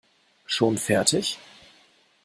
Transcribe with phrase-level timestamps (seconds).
[0.47, 1.37] Schon fertig?